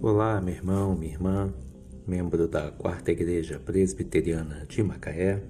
Olá, 0.00 0.40
meu 0.40 0.54
irmão, 0.54 0.94
minha 0.94 1.12
irmã, 1.12 1.52
membro 2.06 2.46
da 2.46 2.70
Quarta 2.70 3.10
Igreja 3.10 3.58
Presbiteriana 3.58 4.64
de 4.68 4.80
Macaé. 4.80 5.42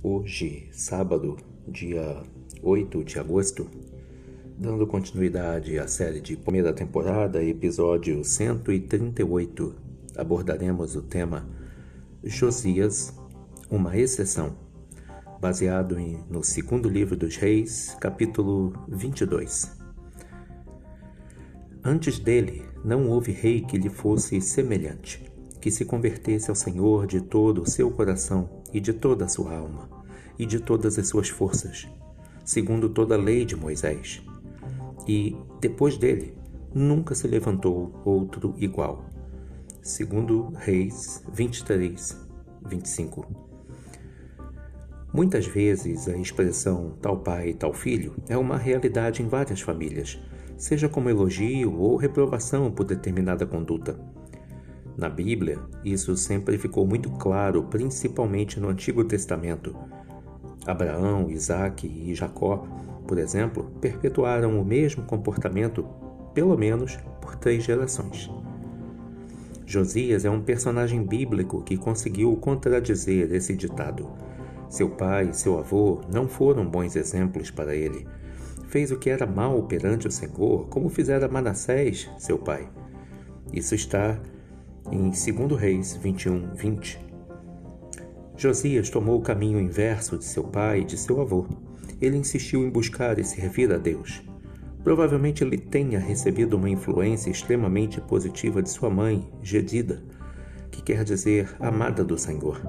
Hoje, 0.00 0.68
sábado, 0.70 1.36
dia 1.66 2.22
8 2.62 3.02
de 3.02 3.18
agosto, 3.18 3.68
dando 4.56 4.86
continuidade 4.86 5.76
à 5.76 5.88
série 5.88 6.20
de 6.20 6.36
primeira 6.36 6.72
temporada, 6.72 7.42
episódio 7.42 8.24
138, 8.24 9.74
abordaremos 10.16 10.94
o 10.94 11.02
tema 11.02 11.48
Josias, 12.22 13.12
uma 13.68 13.98
exceção, 13.98 14.56
baseado 15.40 15.98
em, 15.98 16.24
no 16.30 16.44
segundo 16.44 16.88
livro 16.88 17.16
dos 17.16 17.34
Reis, 17.34 17.96
capítulo 18.00 18.72
22. 18.86 19.85
Antes 21.88 22.18
dele, 22.18 22.64
não 22.84 23.08
houve 23.08 23.30
rei 23.30 23.60
que 23.60 23.78
lhe 23.78 23.88
fosse 23.88 24.40
semelhante, 24.40 25.22
que 25.60 25.70
se 25.70 25.84
convertesse 25.84 26.50
ao 26.50 26.56
Senhor 26.56 27.06
de 27.06 27.20
todo 27.20 27.62
o 27.62 27.70
seu 27.70 27.88
coração 27.92 28.50
e 28.74 28.80
de 28.80 28.92
toda 28.92 29.24
a 29.24 29.28
sua 29.28 29.54
alma, 29.54 29.88
e 30.36 30.44
de 30.44 30.58
todas 30.58 30.98
as 30.98 31.06
suas 31.06 31.28
forças, 31.28 31.86
segundo 32.44 32.88
toda 32.88 33.14
a 33.14 33.18
lei 33.18 33.44
de 33.44 33.54
Moisés. 33.54 34.20
E, 35.06 35.36
depois 35.60 35.96
dele, 35.96 36.34
nunca 36.74 37.14
se 37.14 37.28
levantou 37.28 37.92
outro 38.04 38.52
igual. 38.58 39.04
Segundo 39.80 40.52
Reis 40.56 41.22
23, 41.32 42.20
25. 42.68 43.46
Muitas 45.12 45.46
vezes 45.46 46.08
a 46.08 46.16
expressão 46.16 46.96
tal 47.00 47.18
pai, 47.18 47.54
tal 47.54 47.72
filho 47.72 48.16
é 48.28 48.36
uma 48.36 48.58
realidade 48.58 49.22
em 49.22 49.28
várias 49.28 49.60
famílias 49.60 50.18
seja 50.56 50.88
como 50.88 51.10
elogio 51.10 51.78
ou 51.78 51.96
reprovação 51.96 52.70
por 52.70 52.84
determinada 52.84 53.46
conduta. 53.46 53.98
Na 54.96 55.10
Bíblia, 55.10 55.58
isso 55.84 56.16
sempre 56.16 56.56
ficou 56.56 56.86
muito 56.86 57.10
claro, 57.10 57.64
principalmente 57.64 58.58
no 58.58 58.68
Antigo 58.68 59.04
Testamento. 59.04 59.76
Abraão, 60.66 61.30
Isaac 61.30 61.86
e 61.86 62.14
Jacó, 62.14 62.66
por 63.06 63.18
exemplo, 63.18 63.70
perpetuaram 63.80 64.58
o 64.58 64.64
mesmo 64.64 65.04
comportamento 65.04 65.84
pelo 66.32 66.56
menos 66.56 66.98
por 67.20 67.36
três 67.36 67.62
gerações. 67.62 68.30
Josias 69.66 70.24
é 70.24 70.30
um 70.30 70.40
personagem 70.40 71.04
bíblico 71.04 71.62
que 71.62 71.76
conseguiu 71.76 72.34
contradizer 72.36 73.32
esse 73.34 73.54
ditado. 73.54 74.08
Seu 74.68 74.88
pai 74.88 75.28
e 75.28 75.34
seu 75.34 75.58
avô 75.58 76.00
não 76.12 76.26
foram 76.26 76.64
bons 76.64 76.96
exemplos 76.96 77.50
para 77.50 77.74
ele 77.74 78.06
fez 78.76 78.90
o 78.90 78.98
que 78.98 79.08
era 79.08 79.24
mal 79.24 79.62
perante 79.62 80.06
o 80.06 80.10
Senhor, 80.10 80.66
como 80.68 80.90
fizera 80.90 81.26
Manassés, 81.26 82.10
seu 82.18 82.36
pai. 82.36 82.68
Isso 83.50 83.74
está 83.74 84.20
em 84.92 85.08
2 85.08 85.58
Reis 85.58 85.96
21, 85.96 86.54
20. 86.54 87.00
Josias 88.36 88.90
tomou 88.90 89.18
o 89.18 89.22
caminho 89.22 89.58
inverso 89.58 90.18
de 90.18 90.26
seu 90.26 90.44
pai 90.44 90.80
e 90.80 90.84
de 90.84 90.98
seu 90.98 91.22
avô. 91.22 91.46
Ele 92.02 92.18
insistiu 92.18 92.66
em 92.66 92.68
buscar 92.68 93.18
e 93.18 93.24
servir 93.24 93.72
a 93.72 93.78
Deus. 93.78 94.22
Provavelmente 94.84 95.42
ele 95.42 95.56
tenha 95.56 95.98
recebido 95.98 96.58
uma 96.58 96.68
influência 96.68 97.30
extremamente 97.30 97.98
positiva 98.02 98.62
de 98.62 98.68
sua 98.68 98.90
mãe, 98.90 99.26
Gedida, 99.42 100.02
que 100.70 100.82
quer 100.82 101.02
dizer 101.02 101.48
amada 101.58 102.04
do 102.04 102.18
Senhor. 102.18 102.60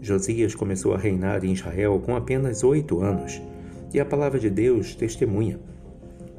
Josias 0.00 0.54
começou 0.54 0.94
a 0.94 0.98
reinar 0.98 1.44
em 1.44 1.52
Israel 1.52 2.00
com 2.02 2.16
apenas 2.16 2.64
oito 2.64 3.02
anos 3.02 3.42
e 3.94 4.00
a 4.00 4.04
palavra 4.04 4.40
de 4.40 4.50
Deus 4.50 4.96
testemunha. 4.96 5.58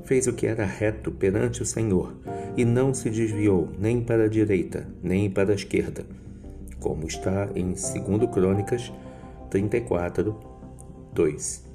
Fez 0.04 0.28
o 0.28 0.34
que 0.34 0.46
era 0.46 0.66
reto 0.66 1.10
perante 1.10 1.64
o 1.64 1.66
Senhor 1.66 2.14
e 2.58 2.66
não 2.66 2.94
se 2.94 3.10
desviou 3.10 3.70
nem 3.80 4.02
para 4.02 4.26
a 4.26 4.28
direita, 4.28 4.86
nem 5.02 5.30
para 5.30 5.54
a 5.54 5.56
esquerda, 5.56 6.06
como 6.80 7.08
está 7.08 7.50
em 7.56 7.68
2 7.68 8.30
Crônicas 8.32 8.92
34, 9.50 10.38
2. 11.14 11.66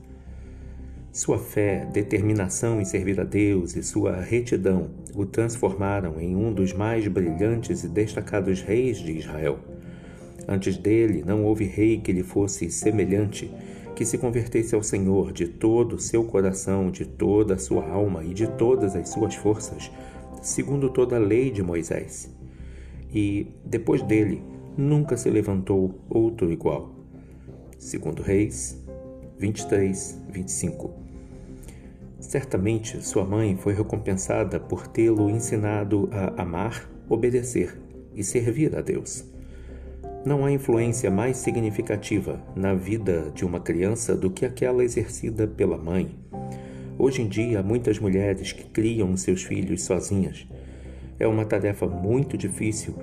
Sua 1.13 1.39
fé, 1.39 1.89
determinação 1.93 2.81
em 2.81 2.85
servir 2.85 3.19
a 3.19 3.25
Deus 3.25 3.75
e 3.75 3.83
sua 3.83 4.21
retidão 4.21 4.91
o 5.15 5.27
transformaram 5.27 6.21
em 6.21 6.37
um 6.37 6.53
dos 6.53 6.73
mais 6.73 7.09
brilhantes 7.09 7.83
e 7.83 7.89
destacados 7.89 8.61
reis 8.61 8.99
de 8.99 9.13
Israel. 9.13 9.59
Antes 10.47 10.77
dele 10.77 11.25
não 11.27 11.45
houve 11.45 11.65
rei 11.65 11.99
que 11.99 12.13
lhe 12.13 12.23
fosse 12.23 12.71
semelhante 12.71 13.51
que 14.01 14.07
se 14.07 14.17
convertesse 14.17 14.75
ao 14.75 14.83
Senhor 14.83 15.31
de 15.31 15.47
todo 15.47 15.97
o 15.97 16.01
seu 16.01 16.25
coração, 16.25 16.91
de 16.91 17.05
toda 17.05 17.57
a 17.57 17.59
sua 17.59 17.87
alma 17.87 18.25
e 18.25 18.33
de 18.33 18.47
todas 18.47 18.97
as 18.97 19.11
suas 19.11 19.35
forças, 19.35 19.93
segundo 20.41 20.89
toda 20.89 21.17
a 21.17 21.19
lei 21.19 21.51
de 21.51 21.63
Moisés. 21.63 22.35
E, 23.13 23.49
depois 23.63 24.01
dele, 24.01 24.43
nunca 24.75 25.19
se 25.19 25.29
levantou 25.29 26.01
outro 26.09 26.51
igual. 26.51 26.95
Segundo 27.79 28.23
Reis 28.23 28.83
23, 29.39 30.19
25. 30.31 30.95
Certamente 32.21 33.05
sua 33.05 33.27
mãe 33.27 33.55
foi 33.55 33.75
recompensada 33.75 34.59
por 34.59 34.87
tê-lo 34.87 35.29
ensinado 35.29 36.09
a 36.11 36.41
amar, 36.41 36.91
obedecer 37.07 37.79
e 38.15 38.25
servir 38.25 38.75
a 38.75 38.81
Deus. 38.81 39.27
Não 40.23 40.45
há 40.45 40.53
influência 40.53 41.11
mais 41.11 41.39
significativa 41.39 42.39
na 42.55 42.75
vida 42.75 43.33
de 43.35 43.43
uma 43.43 43.59
criança 43.59 44.15
do 44.15 44.31
que 44.31 44.45
aquela 44.45 44.85
exercida 44.85 45.47
pela 45.47 45.79
mãe. 45.79 46.15
Hoje 46.99 47.23
em 47.23 47.27
dia, 47.27 47.61
há 47.61 47.63
muitas 47.63 47.99
mulheres 47.99 48.53
que 48.53 48.65
criam 48.65 49.17
seus 49.17 49.43
filhos 49.43 49.83
sozinhas. 49.85 50.47
É 51.19 51.27
uma 51.27 51.47
tarefa 51.47 51.87
muito 51.87 52.37
difícil 52.37 52.95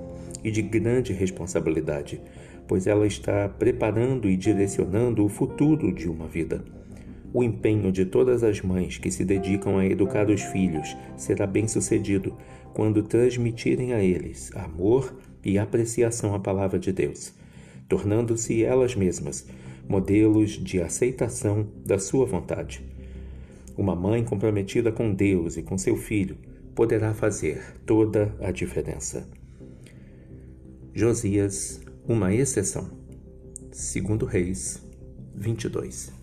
e 0.44 0.50
de 0.52 0.62
grande 0.62 1.12
responsabilidade, 1.12 2.20
pois 2.68 2.86
ela 2.86 3.04
está 3.04 3.48
preparando 3.48 4.30
e 4.30 4.36
direcionando 4.36 5.24
o 5.24 5.28
futuro 5.28 5.92
de 5.92 6.08
uma 6.08 6.28
vida. 6.28 6.64
O 7.34 7.42
empenho 7.42 7.90
de 7.90 8.04
todas 8.04 8.44
as 8.44 8.62
mães 8.62 8.96
que 8.96 9.10
se 9.10 9.24
dedicam 9.24 9.76
a 9.76 9.84
educar 9.84 10.30
os 10.30 10.42
filhos 10.42 10.96
será 11.16 11.48
bem-sucedido 11.48 12.36
quando 12.72 13.02
transmitirem 13.02 13.92
a 13.92 14.00
eles 14.00 14.52
amor 14.54 15.18
e 15.48 15.58
apreciação 15.58 16.34
à 16.34 16.38
palavra 16.38 16.78
de 16.78 16.92
Deus, 16.92 17.32
tornando-se 17.88 18.62
elas 18.62 18.94
mesmas 18.94 19.46
modelos 19.88 20.50
de 20.50 20.80
aceitação 20.80 21.66
da 21.84 21.98
sua 21.98 22.26
vontade. 22.26 22.82
Uma 23.76 23.96
mãe 23.96 24.22
comprometida 24.22 24.92
com 24.92 25.14
Deus 25.14 25.56
e 25.56 25.62
com 25.62 25.78
seu 25.78 25.96
filho 25.96 26.36
poderá 26.74 27.14
fazer 27.14 27.74
toda 27.86 28.34
a 28.40 28.50
diferença. 28.50 29.26
Josias, 30.92 31.80
uma 32.06 32.34
exceção. 32.34 32.90
Segundo 33.72 34.26
Reis 34.26 34.82
22. 35.34 36.17